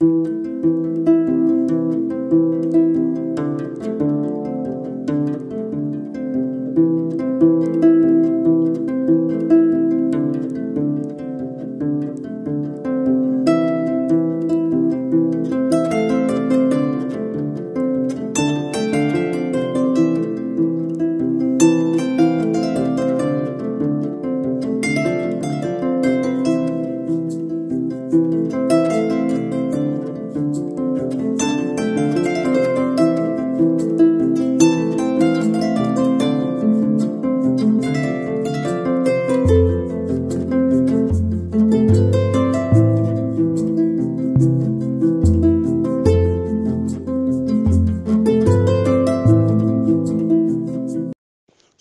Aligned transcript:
Música 0.00 0.85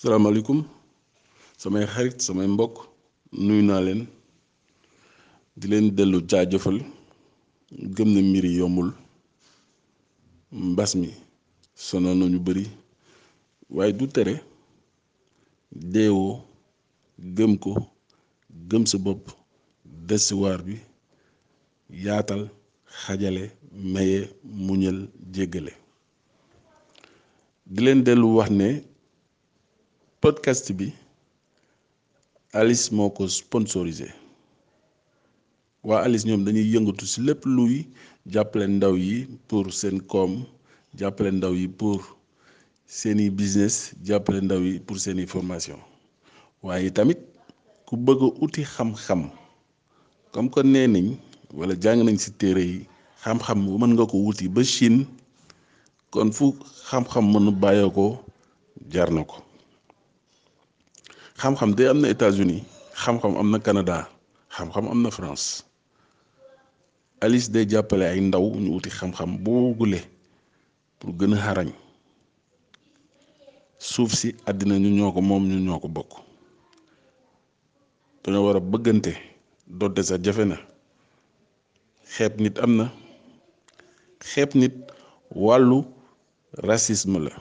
salaamaaleykum 0.06 0.60
samay 1.62 1.86
xarit 1.94 2.18
samay 2.26 2.48
mbokk 2.54 2.78
nuyu 3.46 3.64
naa 3.70 3.82
leen 3.88 4.02
di 5.60 5.66
leen 5.72 5.88
dellu 5.98 6.20
jaajëfal 6.30 6.78
gëm 7.96 8.10
na 8.14 8.22
mbir 8.30 8.46
yombul 8.60 8.90
mbas 10.70 10.92
mi 11.00 11.10
sononu 11.86 12.26
ñu 12.34 12.40
bari 12.46 12.64
waaye 13.76 13.94
du 14.00 14.06
tere 14.16 14.36
deewoo 15.94 16.36
gëm 17.38 17.54
ko 17.64 17.72
gëm 18.70 18.84
sa 18.92 18.98
bopp 19.06 19.26
des 20.08 20.26
bi 20.66 20.76
yaatal 22.06 22.44
xajale 23.00 23.44
maye 23.94 24.20
muñal 24.66 25.00
jéggale 25.34 25.74
di 27.74 27.80
leen 27.86 28.02
dellu 28.08 28.28
wax 28.38 28.50
ne 28.60 28.68
podcast 30.26 30.74
bi 30.74 30.90
Alice 32.58 32.90
moo 32.90 33.14
ko 33.14 33.30
sponsorisé 33.30 34.08
waa 35.86 36.02
Alice 36.02 36.26
ñoom 36.28 36.42
dañuy 36.46 36.66
yëngatu 36.74 37.06
ci 37.12 37.22
lépp 37.22 37.46
luy 37.56 37.74
jàppale 38.34 38.66
ndaw 38.68 38.96
yi 38.98 39.30
pour 39.48 39.70
seen 39.74 40.02
koom 40.12 40.32
jàppale 41.00 41.30
ndaw 41.32 41.54
yi 41.54 41.68
pour 41.70 42.02
seeni 42.98 43.30
business 43.30 43.94
jàppale 44.08 44.42
ndaw 44.42 44.62
yi 44.66 44.80
pour 44.80 44.98
seeni 45.00 45.28
formation 45.28 45.78
waaye 46.64 46.90
tamit 46.90 47.22
ku 47.86 47.94
bëgg 47.98 48.22
a 48.26 48.30
uti 48.44 48.64
xam-xam 48.74 49.22
comme 50.34 50.50
que 50.54 50.62
nee 50.64 50.88
nañ 50.88 51.06
wala 51.54 51.74
jàng 51.84 52.02
nañ 52.06 52.18
si 52.18 52.32
téere 52.32 52.64
yi 52.72 52.80
xam-xam 53.24 53.60
mën 53.80 53.94
nga 53.94 54.06
ko 54.12 54.18
wuti 54.26 54.50
ba 54.50 54.62
Chine 54.64 55.06
kon 56.10 56.32
fu 56.34 56.46
xam-xam 56.90 57.26
mënu 57.32 57.52
bàyyee 57.62 57.90
ko 57.96 58.24
jar 58.94 59.12
na 59.14 59.22
ko. 59.24 59.45
xam-xam 61.38 61.76
de 61.76 61.86
am 61.92 62.00
na 62.02 62.08
États-Unis 62.08 62.64
xam-xam 62.96 63.36
am 63.38 63.52
na 63.52 63.60
Canada 63.60 64.08
xam-xam 64.50 64.88
am 64.88 65.04
na 65.04 65.12
France 65.12 65.66
Alice 67.22 67.52
day 67.52 67.66
jàppale 67.70 68.06
ay 68.08 68.20
ndaw 68.22 68.46
ñu 68.64 68.70
wuti 68.76 68.90
xam-xam 69.00 69.30
boo 69.44 69.76
gule 69.78 70.00
pour 71.00 71.12
gën 71.20 71.34
a 71.34 71.38
xarañ 71.46 71.70
suuf 73.90 74.12
si 74.20 74.30
àddina 74.50 74.76
ñu 74.82 74.90
ñoo 74.98 75.12
ko 75.16 75.22
moom 75.28 75.44
ñu 75.50 75.58
ñoo 75.66 75.80
ko 75.84 75.88
bokk 75.96 76.12
dañoo 78.24 78.46
war 78.48 78.58
a 78.58 78.60
bëggante 78.72 79.12
doonte 79.78 80.02
sa 80.08 80.16
jafe 80.24 80.44
na 80.48 80.58
xeeb 82.14 82.34
nit 82.44 82.56
am 82.64 82.72
na 82.80 82.86
xeeb 84.30 84.52
nit 84.60 84.76
wàllu 85.46 85.78
racisme 86.68 87.20
la 87.28 87.32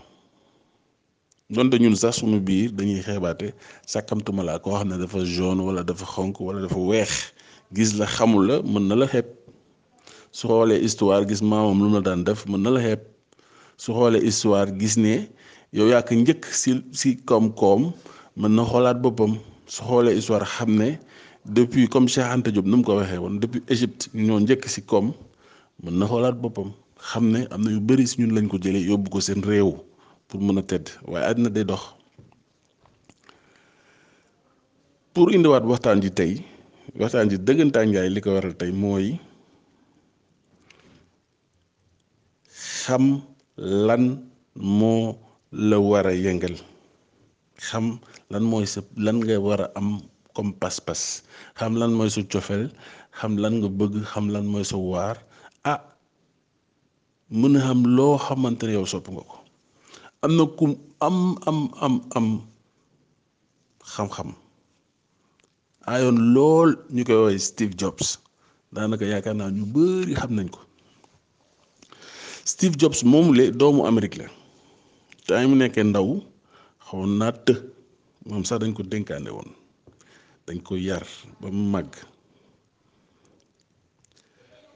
non 1.52 1.64
donte 1.68 1.78
ñun 1.84 1.94
sax 1.96 2.16
suñu 2.20 2.40
biir 2.40 2.72
dañuy 2.72 3.02
xébaté 3.04 3.52
sakamtuma 3.86 4.42
la 4.42 4.58
ko 4.58 4.70
xam 4.78 4.88
dafa 4.88 5.24
jaune 5.24 5.60
wala 5.62 5.84
dafa 5.84 6.06
xonk 6.06 6.40
wala 6.40 6.62
dafa 6.62 6.76
wéx 6.90 7.10
gis 7.74 7.90
la 7.98 8.06
xamul 8.06 8.46
la 8.46 8.62
mën 8.62 8.84
na 8.88 8.94
la 8.96 9.06
xép 9.06 9.26
su 10.32 10.46
xolé 10.48 10.80
histoire 10.82 11.28
gis 11.28 11.42
maamam 11.42 11.78
lu 11.82 11.88
mu 11.88 11.94
la 11.94 12.00
daan 12.00 12.24
def 12.24 12.46
mën 12.46 12.62
na 12.62 12.70
la 12.70 12.80
xép 12.80 13.00
su 13.76 13.90
xolé 13.92 14.18
histoire 14.26 14.68
gis 14.80 14.96
ne 14.96 15.28
yow 15.76 15.86
yaa 15.90 16.00
ñëk 16.10 16.42
ci 16.60 16.70
ci 16.98 16.98
si 17.00 17.16
koom 17.28 17.82
mën 18.40 18.52
na 18.56 18.62
xolaat 18.64 18.98
bopam 19.02 19.32
su 19.66 19.82
xolé 19.84 20.14
histoire 20.16 20.46
xamné 20.56 20.98
depuis 21.44 21.86
comme 21.88 22.08
Cheikh 22.08 22.28
Anta 22.34 22.50
job 22.54 22.66
num 22.66 22.82
ko 22.82 22.96
waxé 22.96 23.18
won 23.18 23.34
depuis 23.42 23.62
Égypte 23.68 24.08
ñoo 24.14 24.40
ñëk 24.40 24.62
ci 24.68 24.80
koom 24.82 25.12
mën 25.82 25.94
na 25.98 26.06
xolaat 26.06 26.36
bopam 26.42 26.70
xamné 27.10 27.40
amna 27.52 27.70
yu 27.70 27.80
bëri 27.80 28.06
ci 28.08 28.14
ñun 28.20 28.32
lañ 28.34 28.46
ko 28.48 28.56
jëlé 28.56 28.80
yóbbu 28.88 29.10
ko 29.10 29.20
seen 29.20 29.44
réew. 29.44 29.76
pour 30.34 30.42
mën 30.42 30.58
a 30.58 30.64
tedd 30.66 30.90
waaye 31.06 31.26
àddina 31.30 31.46
day 31.56 31.62
dox 31.70 31.82
pour 35.14 35.30
indiwaat 35.30 35.62
waxtaan 35.70 36.02
ji 36.02 36.10
tey 36.10 36.32
waxtaan 37.00 37.30
ji 37.30 37.38
dëggantaan 37.46 37.92
ngaay 37.94 38.08
li 38.10 38.20
ko 38.24 38.34
waral 38.36 38.54
tey 38.58 38.72
mooy 38.82 39.06
xam 42.82 43.22
lan 43.86 44.02
moo 44.78 45.14
la 45.68 45.78
wara 45.90 46.10
yëngal 46.12 46.56
xam 47.68 47.84
lan 48.32 48.42
mooy 48.50 48.66
sa 48.66 48.80
lan 49.04 49.16
nga 49.22 49.36
war 49.46 49.60
a 49.66 49.68
am 49.78 49.88
comme 50.34 50.52
pas-pas 50.62 51.22
xam 51.58 51.72
lan 51.80 51.92
mooy 51.94 52.10
sa 52.14 52.22
cofeel 52.32 52.64
xam 53.18 53.32
lan 53.42 53.54
nga 53.60 53.68
bëgg 53.78 53.94
xam 54.12 54.26
lan 54.34 54.44
mooy 54.52 54.66
sa 54.70 54.76
waar 54.90 55.16
ah 55.72 55.80
mën 57.40 57.54
a 57.58 57.60
xam 57.66 57.80
loo 57.96 58.14
xamante 58.26 58.64
ne 58.66 58.74
yow 58.78 58.86
sopp 58.92 59.06
nga 59.14 59.22
ko 59.30 59.36
am 60.24 60.32
na 60.40 60.44
kum 60.58 60.70
am 61.06 61.16
am 61.48 61.58
am 61.84 61.94
am 62.16 62.26
xam-xam 63.92 64.30
ayoon 65.92 66.18
lool 66.34 66.70
ñu 66.94 67.02
koy 67.06 67.16
woowee 67.16 67.40
Steve 67.50 67.74
Jobs 67.80 68.08
daanaka 68.74 69.04
yaakaar 69.12 69.36
naa 69.40 69.52
ñu 69.56 69.64
bari 69.74 70.12
xam 70.20 70.32
nañ 70.38 70.48
ko 70.54 70.60
Steve 72.50 72.74
Jobs 72.80 73.00
moom 73.12 73.28
le 73.36 73.44
doomu 73.60 73.80
Amérique 73.90 74.16
la 74.20 74.28
te 75.24 75.30
ay 75.36 75.46
mu 75.48 75.56
nekkee 75.60 75.84
ndaw 75.90 76.08
xawoon 76.86 77.12
naa 77.20 77.32
të 77.46 77.54
moom 78.28 78.42
sax 78.48 78.58
dañ 78.62 78.72
ko 78.76 78.82
dénkaane 78.90 79.30
woon 79.36 79.50
dañ 80.46 80.58
ko 80.66 80.72
yar 80.88 81.04
ba 81.40 81.46
mu 81.56 81.62
màgg 81.74 81.92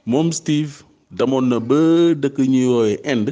moom 0.09 0.29
Steve 0.39 0.73
damoon 1.17 1.45
na 1.49 1.57
ba 1.69 1.79
dëkk 2.21 2.37
ñuy 2.53 2.67
woowee 2.71 2.99
ind 3.13 3.27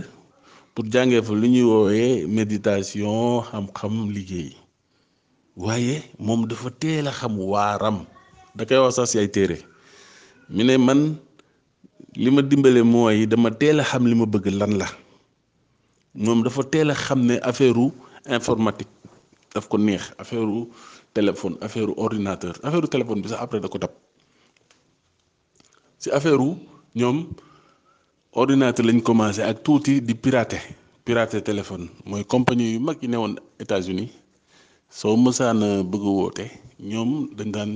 pour 0.77 0.85
jàngee 0.93 1.21
fa 1.27 1.33
lu 1.41 1.47
ñuy 1.53 1.63
woowee 1.73 2.09
méditation 2.29 3.41
xam-xam 3.49 3.93
liggéey 4.13 4.49
waaye 5.63 5.95
moom 6.25 6.41
dafa 6.49 6.69
teel 6.81 7.05
a 7.09 7.11
xam 7.19 7.33
waaram 7.51 7.97
da 8.55 8.61
koy 8.69 8.77
wax 8.83 8.93
sax 9.01 9.07
si 9.11 9.17
ay 9.19 9.29
téere 9.35 9.57
mu 10.55 10.61
ne 10.63 10.75
man 10.87 11.01
li 12.23 12.29
ma 12.35 12.41
dimbale 12.49 12.81
mooy 12.93 13.17
dama 13.31 13.49
teel 13.59 13.77
a 13.81 13.83
xam 13.89 14.03
li 14.09 14.15
ma 14.21 14.25
bëgg 14.33 14.45
lan 14.59 14.73
la 14.81 14.87
moom 16.23 16.39
dafa 16.45 16.61
teel 16.71 16.89
a 16.93 16.95
xam 17.05 17.19
ne 17.27 17.35
affaire 17.49 17.85
informatique 18.37 18.93
daf 19.53 19.65
ko 19.71 19.75
neex 19.85 20.03
affaire 20.21 20.53
téléphone 21.15 21.55
affaire 21.65 21.89
ordinateur 22.05 22.53
affaire 22.65 22.87
téléphone 22.93 23.21
bi 23.23 23.29
sax 23.31 23.39
après 23.43 23.59
da 23.63 23.67
ko 23.73 23.77
dab 23.83 23.93
si 26.01 26.07
affaire 26.17 26.45
ñoom. 26.99 27.17
ordinateur 28.37 28.85
lañ 28.85 29.01
commencé 29.01 29.41
ak 29.41 29.65
tuuti 29.65 29.97
di 29.99 30.13
pirater 30.13 30.61
pirater 31.03 31.41
téléphone 31.41 31.89
mooy 32.05 32.21
compagnie 32.23 32.73
yu 32.73 32.79
mag 32.79 32.97
yi 33.01 33.09
ne 33.09 33.17
woon 33.17 33.33
États-Unis 33.57 34.13
soo 34.93 35.17
mësaana 35.17 35.81
bëgg 35.81 36.03
woote 36.05 36.45
ñoom 36.89 37.11
dañ 37.37 37.49
daan 37.55 37.71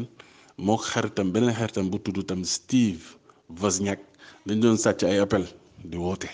moo 0.66 0.78
xaritam 0.78 1.28
beneen 1.34 1.56
xaritam 1.58 1.90
bu 1.90 1.98
tudd 1.98 2.28
tam 2.30 2.46
Steve 2.46 3.02
Wozniak 3.62 4.00
dañ 4.48 4.58
doon 4.62 4.78
sàcc 4.78 5.02
ay 5.04 5.18
appel 5.20 5.46
di 5.92 5.98
woote 5.98 6.30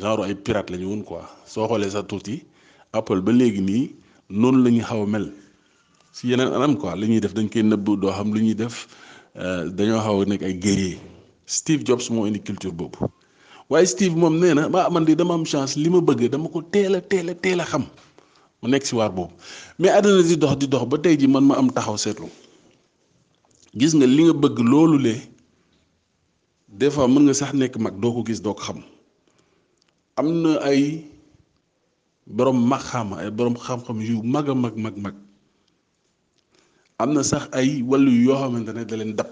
genre 0.00 0.22
ay 0.22 0.36
pirate 0.44 0.70
lañu 0.70 0.86
woon 0.88 1.02
quoi 1.02 1.22
soo 1.52 1.66
xoolee 1.68 1.90
sa 1.90 2.02
tuuti 2.04 2.34
Apple 2.92 3.20
ba 3.20 3.32
léegi 3.32 3.60
nii 3.60 3.84
noonu 4.30 4.58
lañuy 4.62 4.78
ñu 4.78 4.84
xaw 4.88 5.02
a 5.02 5.06
mel 5.06 5.26
si 6.12 6.28
yeneen 6.30 6.54
anam 6.54 6.76
quoi 6.78 6.94
li 6.96 7.06
ñuy 7.10 7.20
def 7.20 7.34
dañ 7.34 7.48
koy 7.52 7.62
nëbb 7.64 7.86
doo 8.00 8.12
xam 8.16 8.30
lu 8.34 8.40
ñuy 8.44 8.54
def 8.54 8.76
euh, 9.42 9.64
dañoo 9.76 9.98
xaw 10.06 10.18
nekk 10.28 10.42
ay 10.46 10.54
guerrier 10.62 10.98
Steve 11.48 11.80
Jobs 11.82 12.08
moo 12.12 12.26
indi 12.28 12.38
culture 12.46 12.70
boobu 12.78 13.08
waaye 13.70 13.86
Steve 13.92 14.14
moom 14.20 14.36
nee 14.40 14.52
na 14.56 14.64
ah 14.82 14.90
man 14.92 15.04
de 15.08 15.14
dama 15.20 15.32
am 15.38 15.44
chance 15.52 15.72
li 15.82 15.88
ma 15.94 16.00
bëggee 16.06 16.28
dama 16.32 16.46
ko 16.54 16.58
teel 16.72 16.94
a 16.96 17.00
teel 17.10 17.28
a 17.30 17.34
teel 17.42 17.60
a 17.60 17.64
xam 17.70 17.84
mu 18.60 18.66
nekk 18.70 18.84
si 18.88 18.94
waar 18.98 19.10
boobu 19.16 19.32
mais 19.78 19.94
àddina 19.96 20.22
di 20.30 20.36
dox 20.42 20.54
di 20.60 20.66
dox 20.72 20.84
ba 20.90 20.96
tey 21.04 21.14
ji 21.20 21.26
man 21.32 21.44
ma 21.48 21.54
am 21.60 21.68
taxaw 21.76 21.96
seetlu 22.04 22.28
gis 23.78 23.92
nga 23.96 24.06
li 24.16 24.22
nga 24.24 24.34
bëgg 24.42 24.56
loolu 24.70 24.96
le 25.06 25.14
des 26.78 26.90
fois 26.94 27.08
mën 27.12 27.22
nga 27.24 27.34
sax 27.40 27.52
nekk 27.60 27.74
mag 27.84 27.94
doo 28.02 28.12
ko 28.14 28.20
gis 28.28 28.40
doo 28.44 28.52
ko 28.56 28.60
xam 28.64 28.78
am 30.18 30.28
na 30.42 30.50
ay 30.70 30.82
borom 32.36 32.58
maxaama 32.70 33.14
ay 33.22 33.30
borom 33.36 33.56
xam-xam 33.64 33.98
yu 34.08 34.16
mag 34.34 34.46
a 34.52 34.54
mag 34.64 34.76
mag 34.84 34.96
mag 35.04 35.16
am 37.02 37.10
na 37.14 37.22
sax 37.30 37.44
ay 37.58 37.68
wàllu 37.88 38.12
yoo 38.26 38.36
xamante 38.40 38.70
ne 38.74 38.84
da 38.90 38.96
leen 39.00 39.14
dab. 39.20 39.28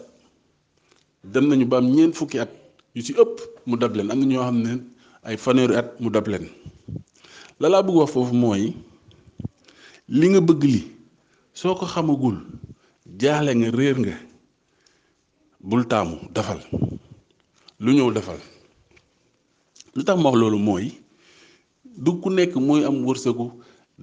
dem 1.33 1.47
nañu 1.51 1.67
ba 1.67 1.79
am 1.79 1.89
ñeent 1.95 2.15
fukki 2.17 2.39
at 2.39 2.51
yu 2.95 3.03
ci 3.03 3.13
ëpp 3.23 3.35
mu 3.67 3.77
dab 3.77 3.95
leen 3.97 4.11
am 4.11 4.21
na 4.21 4.27
ñoo 4.31 4.43
xam 4.47 4.59
ne 4.63 4.71
ay 5.29 5.37
fanweeri 5.37 5.75
at 5.77 6.01
mu 6.01 6.09
dab 6.11 6.27
leen 6.31 6.47
lalaa 7.61 7.71
laa 7.83 7.83
bëgg 7.87 7.97
wax 7.99 8.11
foofu 8.13 8.35
mooy 8.43 8.63
li 10.17 10.27
nga 10.29 10.41
bëgg 10.49 10.63
li 10.71 10.79
soo 11.59 11.75
ko 11.79 11.85
xamagul 11.93 12.37
jaaxle 13.21 13.53
nga 13.57 13.69
réer 13.79 13.97
nga 14.03 14.15
bul 15.69 15.83
taamu 15.91 16.17
defal 16.35 16.61
lu 17.83 17.91
ñëw 17.97 18.11
defal 18.17 18.41
lu 19.95 20.01
tax 20.07 20.17
ma 20.21 20.29
wax 20.31 20.39
loolu 20.41 20.59
mooy 20.67 20.87
du 22.05 22.11
ku 22.23 22.29
nekk 22.37 22.53
mooy 22.67 22.81
am 22.85 22.97
wërsëgu 23.07 23.47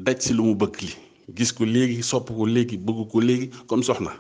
daj 0.06 0.18
si 0.24 0.32
lu 0.34 0.44
mu 0.48 0.56
bëgg 0.62 0.76
li 0.82 0.90
gis 1.36 1.52
ko 1.56 1.64
léegi 1.74 2.04
sopp 2.10 2.28
ko 2.38 2.44
léegi 2.54 2.76
bëgg 2.86 3.00
ko 3.12 3.18
léegi 3.28 3.48
comme 3.68 3.84
soxna. 3.88 4.14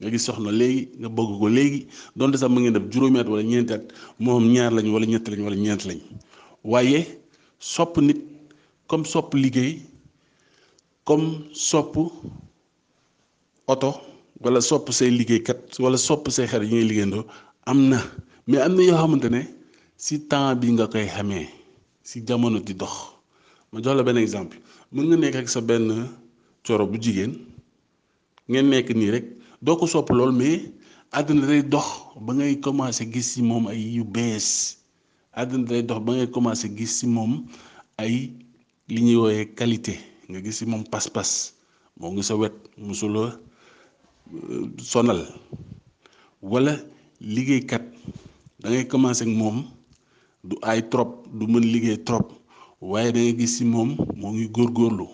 nga 0.00 0.08
gis 0.10 0.24
soxna 0.26 0.50
léegi 0.60 0.82
nga 1.00 1.08
bëgg 1.16 1.30
ko 1.40 1.46
léegi 1.58 1.80
donte 2.16 2.36
sax 2.40 2.50
mu 2.52 2.58
ngeen 2.60 2.76
def 2.76 2.86
juróomi 2.92 3.18
at 3.20 3.28
wala 3.32 3.42
ñeenti 3.52 3.72
at 3.76 3.84
moo 4.22 4.32
xam 4.38 4.46
ñaar 4.54 4.72
lañu 4.76 4.90
wala 4.96 5.06
ñett 5.12 5.24
wala 5.46 5.56
ñeent 5.64 5.82
lañ 5.88 6.00
waaye 6.72 7.00
sopp 7.74 7.92
nit 8.06 8.20
comme 8.88 9.04
sopp 9.12 9.28
liggéey 9.44 9.72
comme 11.06 11.28
sopp 11.68 11.92
oto 13.72 13.90
wala 14.44 14.58
sopp 14.70 14.84
say 14.98 15.10
liggéeykat 15.20 15.60
wala 15.84 15.98
sopp 16.08 16.22
say 16.36 16.46
xarit 16.50 16.68
yi 16.70 16.74
ngay 16.74 16.86
liggéeyandoo 16.90 17.24
am 17.70 17.78
na 17.90 17.98
mais 18.48 18.62
am 18.66 18.72
na 18.76 18.82
yoo 18.88 18.96
xamante 19.02 19.28
ne 19.34 19.42
si 20.04 20.14
temps 20.30 20.54
bi 20.60 20.66
nga 20.74 20.84
koy 20.92 21.06
xamee 21.14 21.46
si 22.08 22.16
jamono 22.28 22.58
di 22.66 22.72
dox 22.80 22.94
ma 23.70 23.76
jox 23.84 23.94
la 23.98 24.02
benn 24.06 24.18
exemple 24.26 24.56
mën 24.92 25.04
nga 25.08 25.16
nekk 25.22 25.36
ak 25.40 25.48
sa 25.54 25.60
benn 25.68 25.86
coro 26.66 26.84
bu 26.90 26.96
jigéen 27.04 27.32
ngeen 28.48 28.66
nekk 28.72 28.88
nii 28.96 29.10
rek. 29.16 29.26
doo 29.60 29.76
ko 29.76 29.84
sopp 29.86 30.08
lool 30.16 30.32
mais 30.32 30.72
àdduna 31.12 31.46
day 31.46 31.62
dox 31.62 31.86
ba 32.24 32.32
ngay 32.32 32.56
commencé 32.64 33.04
gis 33.12 33.32
ci 33.34 33.42
moom 33.42 33.68
ay 33.68 33.76
yu 33.96 34.04
bees 34.04 34.76
àdduna 35.36 35.68
day 35.68 35.82
dox 35.82 36.00
ba 36.04 36.12
ngay 36.16 36.30
commencé 36.32 36.66
gis 36.76 36.98
ci 37.00 37.06
moom 37.06 37.44
ay 37.98 38.32
li 38.88 39.00
ñuy 39.04 39.16
wooyee 39.16 39.44
qualité 39.56 40.00
nga 40.28 40.40
gis 40.40 40.58
ci 40.58 40.64
moom 40.66 40.84
pas-pas 40.88 41.52
moo 41.98 42.10
ngi 42.12 42.22
sa 42.22 42.36
wet 42.36 42.56
musula 42.78 43.36
euh, 44.32 44.64
sonal 44.80 45.28
walla 46.40 46.80
liggéeykat 47.20 47.84
da 48.60 48.70
ngay 48.70 48.88
commencé 48.88 49.26
moom 49.26 49.64
du 50.44 50.56
ay 50.62 50.80
trop 50.88 51.22
du 51.38 51.44
mën 51.46 51.60
liggéey 51.60 52.00
trop 52.04 52.26
waaye 52.80 53.12
da 53.12 53.20
gis 53.38 53.58
ci 53.58 53.64
moom 53.64 53.96
moo 54.16 54.32
ngi 54.32 54.48
góor 54.48 54.72
góorlu 54.72 55.06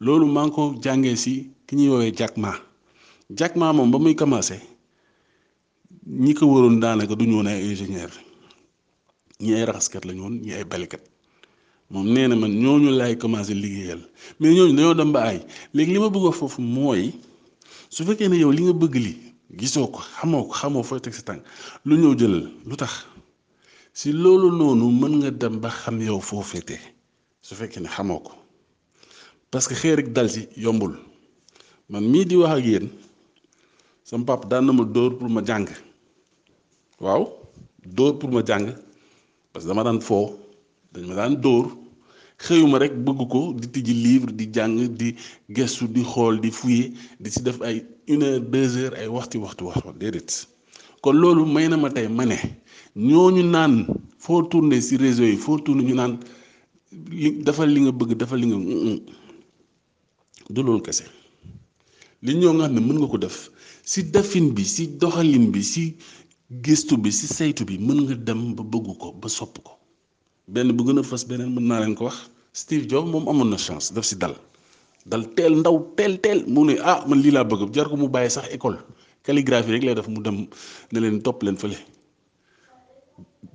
loolu 0.00 0.26
maa 0.30 0.46
ngi 0.46 0.54
ko 0.54 0.74
jàngee 0.82 1.16
ci 1.16 1.50
ki 1.66 1.74
ñuy 1.76 1.88
woowee 1.90 2.12
Jack 2.14 2.36
Ma 2.36 2.52
Jackman 3.34 3.74
moom 3.74 3.90
ba 3.90 3.98
muy 3.98 4.14
commencé 4.14 4.60
ñi 6.06 6.32
ko 6.34 6.46
waroon 6.46 6.78
daanaka 6.78 7.16
du 7.18 7.26
ñu 7.26 7.34
woon 7.36 7.46
ay 7.50 7.58
ingénieur 7.72 8.10
ñi 9.42 9.52
ay 9.54 9.64
raxaskat 9.66 10.04
la 10.06 10.12
ñi 10.14 10.52
ay 10.54 10.62
balikat 10.70 11.02
moom 11.90 12.06
nee 12.14 12.28
na 12.28 12.36
man 12.36 12.52
ñooñu 12.62 12.90
laay 12.98 13.14
commencé 13.18 13.52
liggéeyal 13.54 14.00
mais 14.38 14.52
ñooñu 14.54 14.72
dañoo 14.76 14.94
dem 14.98 15.10
ba 15.14 15.20
ay 15.30 15.38
léegi 15.74 15.92
li 15.94 15.98
ma 16.00 16.08
bëgg 16.12 16.34
foofu 16.38 16.60
mooy 16.62 17.02
su 17.94 18.02
fekkee 18.06 18.28
ne 18.28 18.36
yow 18.42 18.52
li 18.54 18.62
nga 18.62 18.72
bëgg 18.80 18.94
li 19.04 19.12
gisoo 19.58 19.86
ko 19.94 20.00
xamoo 20.20 20.44
ko 20.48 20.54
xamoo 20.60 20.84
fooy 20.88 21.00
teg 21.02 21.12
sa 21.16 21.22
tànk 21.28 21.42
lu 21.86 21.94
ñëw 22.00 22.14
jëlal 22.18 22.44
lu 22.68 22.74
tax 22.80 22.92
si 23.98 24.08
loolu 24.22 24.48
noonu 24.58 24.86
mën 25.00 25.14
nga 25.18 25.30
dem 25.40 25.56
ba 25.62 25.70
xam 25.80 25.96
yow 26.06 26.20
foo 26.28 26.42
féete 26.50 26.76
su 27.46 27.52
fekkee 27.58 27.80
ne 27.82 27.88
xamoo 27.94 28.20
ko 28.26 28.32
parce 29.50 29.66
que 29.68 29.74
xeer 29.80 29.96
rek 29.98 30.08
dal 30.16 30.28
si 30.34 30.42
yombul 30.64 30.94
man 31.90 32.04
mii 32.10 32.24
di 32.26 32.36
wax 32.40 32.52
ak 32.58 32.64
yéen. 32.70 32.88
sama 34.08 34.24
papa 34.24 34.46
daan 34.50 34.66
na 34.66 34.72
ma 34.72 34.84
dóor 34.94 35.18
pour 35.18 35.28
ma 35.34 35.42
jàng 35.48 35.66
waaw 37.04 37.22
dóor 37.96 38.12
pour 38.18 38.30
ma 38.30 38.42
jàng 38.46 38.66
parce 39.52 39.64
que 39.64 39.68
dama 39.68 39.82
daan 39.82 40.00
foo 40.00 40.26
dañ 40.92 41.04
ma 41.08 41.14
daan 41.14 41.34
dóor 41.42 41.66
xëyuma 42.38 42.78
rek 42.78 42.92
bëgg 43.04 43.20
ko 43.32 43.40
di 43.58 43.66
tijji 43.72 43.94
livre 44.06 44.30
di 44.36 44.46
jàng 44.54 44.74
di 44.98 45.08
gestu 45.56 45.88
di 45.88 46.02
xool 46.04 46.38
di 46.40 46.50
fouiller 46.52 46.90
di 47.18 47.30
si 47.30 47.42
def 47.42 47.60
ay 47.62 47.84
une 48.08 48.22
heure 48.24 48.40
deux 48.50 48.76
heures 48.76 48.94
ay 49.00 49.08
waxti 49.08 49.38
waxtu 49.38 49.64
waxtu 49.66 49.88
déedéet 50.00 50.46
kon 51.02 51.12
loolu 51.16 51.44
may 51.44 51.66
na 51.68 51.76
ma 51.76 51.90
tey 51.90 52.06
ma 52.08 52.24
ne 52.26 52.36
ñoo 52.94 53.30
ñu 53.32 53.42
naan 53.42 53.86
foo 54.18 54.42
tourné 54.42 54.80
ci 54.82 54.96
réseau 54.98 55.24
yi 55.26 55.36
foo 55.36 55.58
tourné 55.58 55.82
ñu 55.82 55.94
naan 55.94 56.18
li 57.10 57.32
defal 57.44 57.68
li 57.72 57.80
nga 57.80 57.90
bëgg 57.92 58.12
defal 58.16 58.38
li 58.40 58.46
nga 58.46 58.58
du 60.50 60.62
loolu 60.62 60.80
kese 60.82 61.02
li 62.22 62.34
ñoo 62.36 62.52
nga 62.54 62.64
xam 62.68 62.74
ne 62.74 62.80
mën 62.80 62.98
nga 63.00 63.08
ko 63.10 63.18
def 63.18 63.50
si 63.86 64.02
defin 64.02 64.46
bi 64.56 64.64
si 64.66 64.84
doxalin 65.00 65.50
bi 65.54 65.62
si 65.62 65.84
gëstu 66.66 66.96
bi 66.98 67.10
si 67.12 67.26
saytu 67.26 67.62
bi 67.68 67.78
mën 67.78 67.98
nga 68.04 68.14
dem 68.26 68.54
ba 68.58 68.62
bëgg 68.66 68.88
ko 69.00 69.12
ba 69.14 69.28
sopp 69.30 69.58
ko 69.62 69.72
benn 70.50 70.72
bu 70.76 70.82
gën 70.88 70.98
a 70.98 71.02
fës 71.06 71.22
beneen 71.30 71.54
mën 71.54 71.66
naa 71.70 71.80
leen 71.84 71.94
ko 71.94 72.04
wax 72.08 72.18
Steve 72.52 72.84
Jobs 72.90 73.08
moom 73.12 73.28
amoon 73.30 73.46
na 73.50 73.56
chance 73.56 73.92
daf 73.94 74.04
si 74.04 74.16
dal 74.18 74.34
dal 75.06 75.22
teel 75.36 75.54
ndaw 75.62 75.78
teel 75.96 76.14
teel 76.24 76.40
mu 76.52 76.64
ne 76.66 76.74
ah 76.90 77.04
man 77.08 77.20
lii 77.22 77.30
laa 77.36 77.44
bëgg 77.50 77.70
jar 77.74 77.86
ko 77.88 77.94
mu 77.96 78.08
bàyyi 78.10 78.30
sax 78.34 78.46
école 78.56 78.78
calligraphie 79.22 79.72
rek 79.78 79.82
lay 79.86 79.94
def 79.94 80.08
mu 80.10 80.18
dem 80.20 80.38
ne 80.92 80.98
leen 81.00 81.22
topp 81.22 81.42
leen 81.46 81.54
fële 81.56 81.78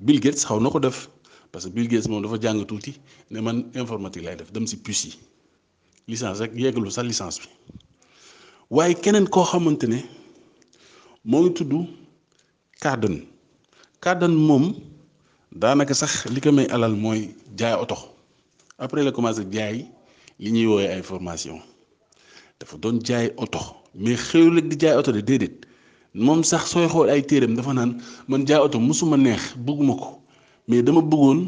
Bill 0.05 0.19
Gates 0.23 0.45
xaw 0.47 0.59
na 0.63 0.69
ko 0.71 0.79
def 0.79 1.09
parce 1.51 1.65
que 1.67 1.71
Bill 1.75 1.87
Gates 1.91 2.07
moom 2.07 2.21
dafa 2.23 2.39
jàng 2.41 2.63
tuuti 2.65 2.95
ne 3.31 3.41
man 3.43 3.67
informatique 3.75 4.23
lay 4.25 4.35
def 4.39 4.51
dem 4.55 4.63
si 4.65 4.77
puce 4.79 5.05
yi 5.05 5.13
licence 6.07 6.39
rek 6.39 6.51
yeggalu 6.55 6.87
sax 6.89 7.03
licence 7.03 7.37
bi 7.43 7.47
waaye 8.69 8.95
koo 9.29 9.43
xamante 9.43 9.87
ne. 9.91 9.99
moo 11.29 11.41
ngi 11.41 11.51
tudd 11.57 11.73
kàddan 12.83 13.15
kàddan 14.03 14.33
moom 14.47 14.65
daanaka 15.61 15.93
sax 16.01 16.13
li 16.33 16.39
ko 16.43 16.49
may 16.57 16.67
alal 16.75 16.93
mooy 17.03 17.21
jaay 17.59 17.75
oto 17.83 17.95
après 18.83 19.03
la 19.05 19.11
commencé 19.15 19.41
jaay 19.55 19.77
li 20.41 20.47
ñuy 20.53 20.67
woowee 20.69 20.89
ay 20.93 21.03
formation 21.09 21.57
dafa 22.59 22.75
doon 22.83 22.97
jaay 23.07 23.27
oto 23.43 23.59
mais 24.03 24.17
xëyul 24.29 24.53
rek 24.57 24.67
di 24.71 24.75
jaay 24.81 24.95
oto 24.99 25.11
de 25.15 25.21
déedéet 25.27 25.55
moom 26.25 26.41
sax 26.49 26.63
sooy 26.71 26.87
xool 26.93 27.07
ay 27.09 27.21
téeram 27.29 27.53
dafa 27.57 27.71
naan 27.75 27.91
man 28.29 28.41
jaay 28.47 28.61
oto 28.67 28.77
mosuma 28.87 29.17
neex 29.17 29.43
bëgguma 29.65 29.93
ko 30.01 30.09
mais 30.67 30.81
dama 30.85 31.01
bëggoon 31.11 31.39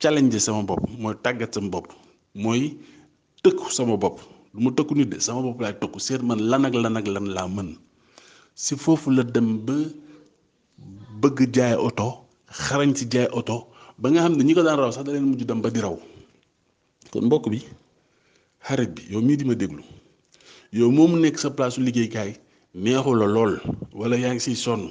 challenge 0.00 0.38
sama 0.46 0.62
bopp 0.68 0.82
mooy 1.02 1.14
tàggat 1.24 1.50
sama 1.54 1.68
bopp 1.74 1.86
mooy 2.42 2.60
tëkku 3.42 3.66
sama 3.76 3.96
bopp 4.02 4.16
du 4.52 4.58
ma 4.64 4.70
tëkku 4.76 4.94
nit 4.96 5.08
de 5.12 5.18
sama 5.26 5.40
bopp 5.46 5.60
laay 5.62 5.74
tëkku 5.80 5.98
seet 6.06 6.20
man 6.28 6.38
lan 6.50 6.64
ak 6.66 6.74
lan 6.82 6.96
ak 7.00 7.06
lan 7.14 7.26
laa 7.36 7.48
mën 7.56 7.68
si 8.58 8.74
foofu 8.74 9.10
la 9.10 9.22
dem 9.22 9.48
ba 9.66 9.74
bëgg 11.20 11.38
jaay 11.54 11.74
oto 11.86 12.06
xarañ 12.62 12.90
ci 12.96 13.04
jaay 13.12 13.28
oto 13.38 13.56
ba 14.00 14.06
nga 14.10 14.20
xam 14.24 14.34
ne 14.36 14.42
ñi 14.46 14.54
ko 14.56 14.62
daan 14.64 14.78
raw 14.80 14.90
sax 14.92 15.04
da 15.04 15.12
leen 15.14 15.26
mujj 15.30 15.44
dem 15.46 15.60
ba 15.62 15.68
di 15.74 15.80
raw 15.86 15.96
kon 17.10 17.24
mbokk 17.28 17.46
bi 17.52 17.58
xarit 18.66 18.90
bi 18.96 19.02
yow 19.12 19.20
mii 19.26 19.36
di 19.38 19.44
ma 19.48 19.54
déglu 19.60 19.82
yow 20.78 20.90
moomu 20.96 21.16
nekk 21.18 21.36
sa 21.42 21.50
place 21.56 21.76
liggéeykaay 21.86 22.30
neexu 22.84 23.12
la 23.20 23.26
lool 23.34 23.52
wala 23.98 24.16
yaa 24.22 24.32
ngi 24.34 24.40
siy 24.46 24.56
sonn 24.64 24.82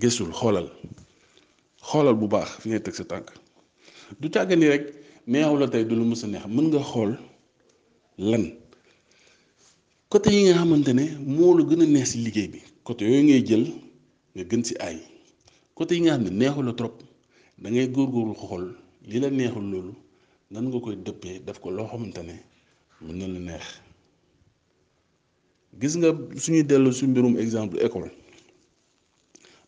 gëstul 0.00 0.30
xoolal 0.40 0.68
xoolal 1.88 2.14
bu 2.20 2.26
baax 2.32 2.48
fi 2.60 2.66
ngay 2.68 2.82
teg 2.86 2.94
sa 2.98 3.04
tànk 3.12 3.26
du 4.20 4.26
càgg 4.34 4.50
rek 4.72 4.84
neexu 5.32 5.56
la 5.60 5.66
tey 5.72 5.84
du 5.88 5.94
lu 5.98 6.04
mës 6.10 6.22
a 6.24 6.26
neex 6.28 6.44
mën 6.54 6.66
nga 6.70 6.80
xool 6.92 7.12
lan 8.30 8.44
côté 10.12 10.28
yi 10.34 10.40
nga 10.46 10.52
xamante 10.58 10.92
ne 10.98 11.04
moo 11.36 11.52
la 11.58 11.62
gën 11.68 11.82
a 11.82 11.86
neex 11.94 12.08
si 12.12 12.18
liggéey 12.26 12.48
bi. 12.54 12.60
côté 12.86 13.04
yooyu 13.04 13.22
ngay 13.24 13.42
jël 13.44 13.64
nga 14.34 14.44
gën 14.44 14.62
si 14.62 14.74
ay 14.78 14.96
côté 15.74 15.96
yi 15.96 16.02
nga 16.02 16.12
xam 16.14 16.22
ne 16.24 16.30
neexu 16.30 16.74
trop 16.78 16.94
da 17.58 17.68
ngay 17.70 17.88
góorgóorlu 17.94 18.32
xool 18.40 18.64
li 19.08 19.18
la 19.22 19.28
neexul 19.28 19.66
loolu 19.72 19.92
nan 20.52 20.64
nga 20.68 20.78
koy 20.84 20.96
dëppee 21.06 21.40
def 21.46 21.58
ko 21.62 21.68
loo 21.76 21.86
xamante 21.90 22.20
ne 22.28 22.36
mën 23.04 23.14
na 23.18 23.26
la 23.34 23.38
neex 23.48 23.66
gis 25.80 25.94
nga 26.00 26.08
suñuy 26.42 26.62
dellu 26.70 26.90
su 26.92 27.04
mbirum 27.08 27.34
exemple 27.44 27.76
école 27.86 28.10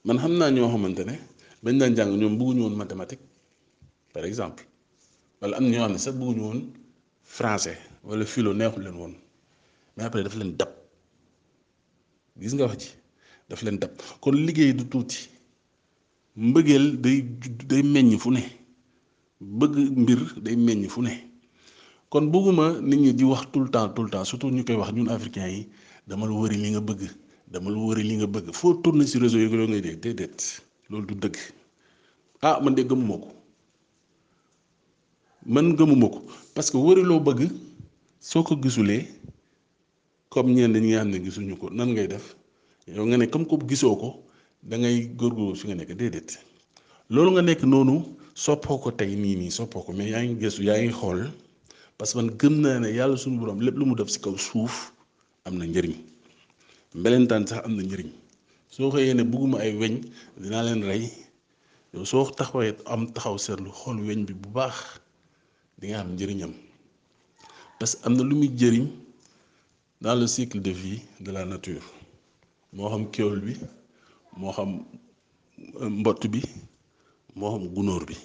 man 0.04 0.16
xam 0.22 0.32
naa 0.38 0.50
ñoo 0.54 0.68
xamante 0.75 1.02
ne 1.08 1.14
bañ 1.62 1.75
daan 1.78 1.94
jàng 1.96 2.10
ñoom 2.20 2.34
bëgguñu 2.38 2.60
woon 2.64 2.76
mathématique 2.82 3.25
par 4.12 4.25
exemple 4.30 4.62
walla 5.40 5.56
am 5.56 5.64
ñoo 5.70 5.82
xam 5.82 5.92
ne 5.92 5.98
sax 6.04 6.14
bëgguñu 6.18 6.42
woon 6.48 6.60
francais 7.37 7.78
wala 8.06 8.25
filo 8.32 8.50
neexul 8.54 8.82
leen 8.84 8.96
woon 9.02 9.14
mais 9.94 10.04
après 10.06 10.22
daf 10.22 10.37
leen 10.40 10.52
dab 10.60 10.70
gis 12.40 12.54
nga 12.54 12.66
wax 12.68 12.78
ji 12.84 12.90
daf 13.50 13.62
leen 13.64 13.78
dab 13.80 13.90
kon 14.22 14.32
liggéey 14.46 14.72
du 14.78 14.84
tuuti 14.92 15.18
mbëggeel 16.48 16.86
day 17.04 17.18
day 17.70 17.82
meññ 17.92 18.14
fu 18.22 18.30
ne 18.30 18.42
bëgg 19.58 19.74
mbir 20.02 20.20
day 20.44 20.56
meññ 20.64 20.84
fu 20.94 21.00
ne 21.06 21.12
kon 22.12 22.24
bëgguma 22.32 22.66
nit 22.88 22.98
ñi 23.02 23.12
di 23.18 23.24
wax 23.30 23.42
tout 23.52 23.62
le 23.64 23.70
temps 23.70 23.88
tout 23.94 24.04
le 24.04 24.10
temps 24.10 24.24
surtout 24.30 24.50
ñu 24.54 24.62
koy 24.66 24.76
wax 24.80 24.90
ñun 24.96 25.08
africains 25.08 25.48
yi 25.54 25.60
dama 26.08 26.24
la 26.26 26.34
wëri 26.40 26.56
li 26.62 26.68
nga 26.72 26.80
bëgg 26.88 27.00
dama 27.52 27.68
la 27.70 27.78
wëri 27.86 28.02
li 28.08 28.14
nga 28.16 28.26
bëgg 28.34 28.46
foo 28.58 28.72
tourné 28.82 29.06
si 29.06 29.18
réseau 29.18 29.38
yi 29.40 29.48
loolu 29.50 29.66
ngay 29.72 29.82
dee 29.86 29.96
déedéet 30.02 30.40
loolu 30.90 31.06
du 31.06 31.14
dëgg 31.14 31.36
ah 32.42 32.60
man 32.62 32.74
de 32.74 32.82
gëmuma 32.82 33.16
ko 33.22 33.28
mën 35.46 35.66
gëmuma 35.78 36.06
ko 36.14 36.18
parce 36.54 36.70
que 36.70 36.76
wëri 36.78 37.02
loo 37.02 37.20
bëgg 37.20 37.40
soo 38.20 38.42
ko 38.42 38.54
gisulee 38.62 39.02
comme 40.28 40.52
ñenn 40.54 40.72
ñi 40.78 40.88
nga 40.92 40.98
xam 41.00 41.10
ne 41.10 41.18
gisuñu 41.24 41.54
ko 41.60 41.66
nan 41.70 41.90
ngay 41.92 42.08
def 42.08 42.38
yow 42.95 43.04
nga 43.07 43.16
ne 43.21 43.26
comme 43.28 43.45
ko 43.47 43.59
gisoo 43.61 43.95
ko 43.97 44.11
da 44.64 44.78
ngay 44.80 45.12
góorgóorlu 45.16 45.57
fi 45.57 45.64
nga 45.68 45.75
nekk 45.76 45.92
déedéet 45.99 46.40
loolu 47.12 47.30
nga 47.37 47.42
nekk 47.45 47.62
noonu 47.68 47.95
soppoo 48.35 48.78
ko 48.80 48.90
tey 48.97 49.12
nii 49.16 49.37
nii 49.37 49.50
soppoo 49.52 49.83
ko 49.85 49.92
mais 49.92 50.11
yaa 50.12 50.25
ngi 50.25 50.40
gëstu 50.40 50.62
yaa 50.64 50.80
ngi 50.83 50.92
xool 50.95 51.21
parce 51.99 52.11
que 52.12 52.18
man 52.18 52.30
gëm 52.40 52.54
naa 52.64 52.78
ne 52.80 52.88
yàlla 52.97 53.16
suñu 53.16 53.38
borom 53.38 53.61
lépp 53.61 53.76
lu 53.76 53.85
mu 53.85 53.95
def 53.95 54.09
si 54.09 54.18
kaw 54.21 54.37
suuf 54.38 54.92
am 55.45 55.59
na 55.59 55.64
njëriñ 55.66 55.95
mbelentaan 56.99 57.47
sax 57.47 57.64
am 57.66 57.76
na 57.76 57.83
njëriñ 57.83 58.09
soo 58.71 58.90
ne 58.97 59.23
bugguma 59.25 59.59
ay 59.61 59.76
weñ 59.76 59.95
dinaa 60.42 60.62
leen 60.62 60.83
rey 60.83 61.04
yow 61.92 62.04
soo 62.04 62.25
taxawee 62.37 62.73
am 62.87 63.12
taxaw 63.12 63.37
seetlu 63.38 63.71
xool 63.73 63.99
weñ 64.00 64.25
bi 64.26 64.35
bu 64.35 64.49
baax 64.49 64.76
di 65.78 65.87
nga 65.88 66.00
am 66.00 66.12
njëriñam 66.16 66.52
parce 67.78 67.95
que 67.97 68.07
am 68.07 68.14
na 68.16 68.23
lu 68.23 68.35
muy 68.37 68.49
jëriñ 68.57 68.87
dans 70.00 70.14
le 70.16 70.26
cycle 70.26 70.61
de 70.61 70.71
vie 70.71 71.00
de 71.21 71.33
la 71.33 71.45
nature. 71.45 71.83
moo 72.76 72.88
xam 72.88 73.02
Moham 73.10 73.40
bi 73.40 73.54
moo 74.40 74.52
xam 74.56 74.70
euh, 75.80 75.88
mbott 76.00 76.22
bi 76.32 76.40
moo 77.34 77.50
xam 77.52 77.68
gunóor 77.75 78.02
bi 78.08 78.16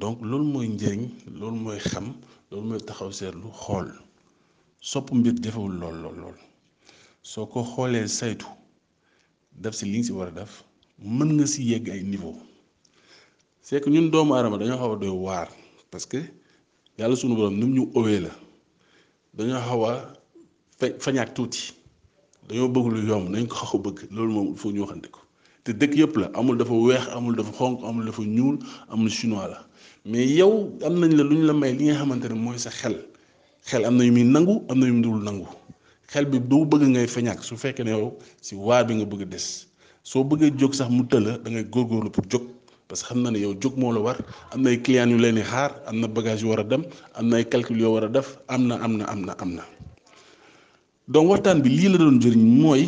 donc 0.00 0.18
loolu 0.28 0.44
mooy 0.52 0.68
njëriñ 0.74 1.02
loolu 1.38 1.56
mooy 1.64 1.78
xam 1.90 2.06
loolu 2.50 2.66
mooy 2.68 2.80
taxaw 2.88 3.10
seetlu 3.18 3.48
xool 3.62 3.88
sopp 4.90 5.08
mbir 5.18 5.34
jafewul 5.42 5.72
lool 5.80 5.96
lool 6.02 6.16
que 6.38 6.44
soo 7.30 7.46
ko 7.52 7.60
xoolee 7.72 8.06
saytu 8.18 8.46
def 9.62 9.74
si 9.78 9.84
li 9.86 9.98
nga 9.98 10.06
si 10.06 10.12
war 10.18 10.28
a 10.28 10.30
def 10.38 10.52
mën 11.16 11.30
nga 11.36 11.46
si 11.52 11.62
yegg 11.70 11.88
ay 11.90 12.02
niveau 12.02 12.36
c'est 13.62 13.80
que 13.82 13.90
ñun 13.90 14.10
doomu 14.12 14.34
aadama 14.34 14.58
dañoo 14.60 14.78
xaw 14.82 14.92
a 14.92 14.96
doy 15.00 15.10
waar 15.24 15.48
parce 15.90 16.06
que 16.06 16.18
yàlla 16.98 17.16
suñu 17.16 17.36
borom 17.36 17.54
num 17.58 17.70
ñu 17.76 17.90
owee 17.98 18.20
la 18.26 18.32
dañoo 19.34 19.60
xaw 19.68 19.82
a 19.90 19.92
fañaak 21.02 21.30
tuuti 21.36 21.77
dañoo 22.48 22.68
bëgg 22.68 22.86
lu 22.94 23.00
yomb 23.08 23.28
nañ 23.28 23.46
ko 23.48 23.56
xaxu 23.56 23.78
bëgg 23.78 23.98
loolu 24.10 24.32
moom 24.32 24.48
il 24.52 24.56
faut 24.56 24.72
ñu 24.72 24.80
waxante 24.80 25.08
ko 25.12 25.20
te 25.64 25.72
dëkk 25.72 25.92
yëpp 25.98 26.16
la 26.16 26.30
amul 26.34 26.56
dafa 26.56 26.72
weex 26.72 27.04
amul 27.14 27.36
dafa 27.36 27.52
xonk 27.52 27.80
amul 27.84 28.04
dafa 28.06 28.22
ñuul 28.22 28.56
amul 28.88 29.10
chinois 29.10 29.48
la 29.48 29.66
mais 30.06 30.26
yow 30.30 30.70
am 30.86 30.94
nañ 30.98 31.12
la 31.16 31.24
lu 31.24 31.36
ñu 31.40 31.44
la 31.46 31.52
may 31.52 31.74
li 31.74 31.84
nga 31.84 31.94
xamante 31.98 32.24
ne 32.28 32.34
mooy 32.34 32.58
sa 32.58 32.70
xel 32.70 32.96
xel 33.68 33.84
am 33.84 33.96
na 33.98 34.04
yu 34.04 34.12
muy 34.12 34.24
nangu 34.24 34.64
am 34.70 34.78
na 34.78 34.86
yu 34.86 34.94
mu 34.94 35.02
dul 35.02 35.22
nangu 35.22 35.46
xel 36.10 36.24
bi 36.24 36.40
doo 36.40 36.64
bëgg 36.64 36.82
ngay 36.94 37.06
feñaak 37.14 37.40
su 37.44 37.54
fekkee 37.56 37.84
ne 37.84 37.90
yow 37.90 38.16
si 38.40 38.54
waa 38.56 38.82
bi 38.84 38.94
nga 38.94 39.04
bëgg 39.04 39.24
des 39.28 39.66
soo 40.02 40.24
bëggee 40.24 40.50
jóg 40.58 40.72
sax 40.74 40.88
mu 40.90 41.02
tëla 41.10 41.32
da 41.42 41.50
ngay 41.50 41.64
góorgóorlu 41.72 42.10
pour 42.10 42.24
jóg 42.30 42.44
parce 42.88 43.02
que 43.02 43.08
xam 43.08 43.22
na 43.22 43.30
ne 43.30 43.38
yow 43.40 43.52
jóg 43.60 43.74
moo 43.76 43.92
la 43.92 44.00
war 44.00 44.18
am 44.52 44.62
na 44.62 44.70
ay 44.70 44.80
clients 44.82 45.10
yu 45.12 45.18
leen 45.18 45.34
di 45.34 45.42
xaar 45.42 45.70
am 45.86 46.00
na 46.00 46.06
bagage 46.08 46.40
yu 46.42 46.48
war 46.48 46.60
a 46.60 46.64
dem 46.64 46.82
am 47.14 47.28
na 47.28 47.36
ay 47.36 47.44
calcul 47.44 47.76
yoo 47.78 47.92
war 47.94 48.04
a 48.04 48.08
def 48.08 48.38
am 48.48 48.62
na 48.68 48.74
am 48.84 48.92
na 48.96 49.04
am 49.04 49.20
na 49.26 49.32
am 49.40 49.50
na 49.56 49.62
donc 51.12 51.28
waxtaan 51.30 51.60
bi 51.64 51.68
lii 51.78 51.88
la 51.92 51.98
doon 52.02 52.16
jëriñ 52.22 52.44
mooy 52.62 52.84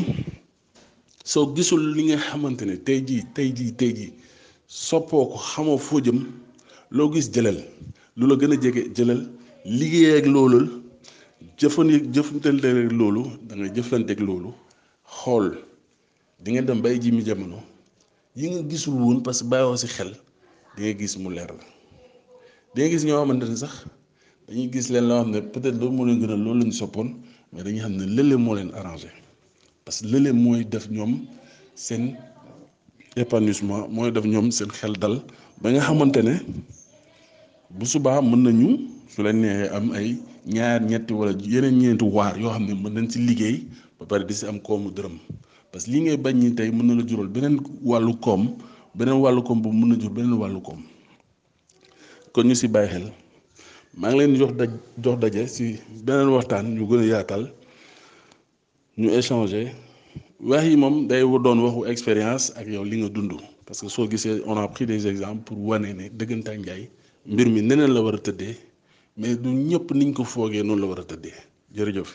soo 1.30 1.44
gisul 1.56 1.82
li 1.96 2.02
nga 2.08 2.16
xamante 2.26 2.62
ne 2.68 2.74
tey 2.86 2.98
jii 3.08 3.22
tey 3.34 3.48
jii 3.56 3.72
tey 3.80 3.90
jii 3.98 4.12
soppoo 4.86 5.24
ko 5.32 5.36
xamoo 5.50 5.78
foo 5.86 6.00
jëm 6.06 6.18
loo 6.96 7.08
gis 7.14 7.26
jëlal 7.34 7.58
lu 8.18 8.24
la 8.30 8.34
gën 8.40 8.52
a 8.54 8.56
jege 8.64 8.82
jëlal 8.96 9.20
liggéey 9.78 10.14
ak 10.20 10.26
loolul 10.34 10.66
jëfandi 11.58 11.94
jëfandikoo 12.14 12.76
ak 12.86 12.92
loolu 13.00 13.22
da 13.48 13.52
ngay 13.58 13.70
jëflante 13.76 14.10
ak 14.16 14.20
loolu 14.28 14.50
xool 15.18 15.46
di 16.42 16.48
nga 16.52 16.62
dem 16.68 16.80
bay 16.84 16.96
ji 17.02 17.10
mi 17.16 17.22
jamono 17.26 17.58
yi 18.38 18.44
nga 18.52 18.60
gisul 18.70 18.94
woon 19.02 19.18
parce 19.26 19.42
que 19.42 19.48
bàyyoo 19.50 19.76
si 19.82 19.86
xel 19.94 20.10
di 20.74 20.80
nga 20.84 20.92
gis 21.00 21.14
mu 21.22 21.28
leer 21.36 21.50
la 21.58 21.64
di 22.74 22.88
gis 22.92 23.02
ñoo 23.06 23.18
xamante 23.20 23.46
ne 23.50 23.56
sax 23.62 23.74
dañuy 24.46 24.68
gis 24.72 24.86
leen 24.92 25.06
loo 25.08 25.18
xam 25.20 25.30
ne 25.32 25.38
peut-être 25.52 25.78
loolu 25.80 25.94
moo 25.96 26.06
leen 26.08 26.18
gën 26.20 26.30
a 26.34 26.36
loolu 26.44 26.58
lañu 26.60 26.72
soppoon. 26.82 27.08
mais 27.52 27.62
dañuy 27.64 27.80
xam 27.85 27.95
ne 27.99 28.04
lële 28.16 28.35
moo 28.45 28.54
leen 28.59 28.71
arrangé 28.78 29.09
parce 29.85 29.99
que 30.00 30.07
lële 30.12 30.30
mooy 30.45 30.61
def 30.73 30.85
ñoom 30.97 31.12
seen 31.87 32.02
épanouissement 33.23 33.83
mooy 33.95 34.11
def 34.14 34.25
ñoom 34.33 34.47
seen 34.57 34.69
xel 34.78 34.95
dal 35.02 35.14
ba 35.61 35.66
nga 35.73 35.80
xamante 35.88 36.19
ne 36.28 36.35
bu 37.76 37.85
subaa 37.92 38.21
mën 38.28 38.40
nañu 38.47 38.69
su 39.12 39.19
leen 39.25 39.38
neexee 39.42 39.71
am 39.76 39.87
ay 39.99 40.09
ñaar 40.54 40.80
ñetti 40.90 41.12
wala 41.19 41.33
yeneen 41.52 41.76
ñeenti 41.80 42.04
waar 42.16 42.35
yoo 42.40 42.50
xam 42.54 42.64
ne 42.69 42.75
mën 42.83 42.92
nañ 42.97 43.07
ci 43.12 43.19
liggéey 43.26 43.57
ba 43.99 44.04
pare 44.09 44.23
di 44.28 44.35
si 44.38 44.45
am 44.50 44.59
koomu 44.66 44.88
dërëm 44.97 45.14
parce 45.73 45.85
que 45.85 45.90
lii 45.92 46.02
ngay 46.04 46.16
bañ 46.25 46.37
ñi 46.40 46.50
tey 46.57 46.71
mën 46.75 46.87
na 46.87 46.95
la 46.99 47.04
jural 47.09 47.26
beneen 47.35 47.57
wàllu 47.88 48.12
koom 48.25 48.42
beneen 48.97 49.19
wàllu 49.25 49.42
koom 49.47 49.59
bu 49.62 49.69
mën 49.78 49.88
na 49.90 49.95
jur 50.00 50.11
beneen 50.16 50.35
wàllu 50.42 50.61
koom 50.66 50.80
kon 52.33 52.45
ñu 52.49 52.54
si 52.61 52.66
bàyyi 52.75 52.90
xel. 52.92 53.07
maa 53.99 54.09
ngi 54.11 54.18
leen 54.18 54.32
jox 54.40 54.52
daj 54.61 54.70
jox 55.04 55.16
daje 55.23 55.42
si 55.54 55.64
beneen 56.04 56.30
waxtaan 56.37 56.64
ñu 56.76 56.82
gën 56.90 57.00
a 57.04 57.06
yaatal 57.12 57.42
ñu 59.00 59.09
échanger 59.18 59.66
wax 60.49 60.62
yi 60.70 60.75
moom 60.82 60.97
day 61.11 61.23
doon 61.44 61.59
waxu 61.64 61.80
expérience 61.92 62.44
ak 62.59 62.66
yow 62.75 62.85
li 62.90 62.97
nga 63.00 63.09
dund 63.14 63.30
parce 63.66 63.80
que 63.85 63.88
soo 63.94 64.06
gisee 64.12 64.42
on 64.50 64.56
a 64.62 64.68
pris 64.75 64.87
des 64.90 65.02
exemples 65.12 65.42
pour 65.47 65.59
wane 65.70 65.90
ne 65.99 66.04
dëggantaan 66.18 66.59
njaay 66.64 66.82
mbir 67.32 67.47
mi 67.54 67.61
neneen 67.62 67.92
la 67.94 68.00
war 68.04 68.16
a 68.18 68.20
tëddee 68.26 68.56
mais 69.18 69.35
du 69.42 69.49
ñëpp 69.68 69.87
niñ 69.99 70.11
ko 70.16 70.23
foogee 70.32 70.62
noonu 70.64 70.80
la 70.82 70.87
war 70.90 71.00
a 71.02 71.04
tëddee 71.11 71.38
jërëjëf. 71.76 72.11